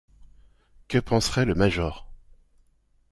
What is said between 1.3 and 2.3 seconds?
le major?